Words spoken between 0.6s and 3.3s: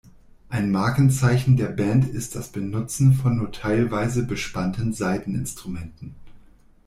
Markenzeichen der Band ist das Benutzen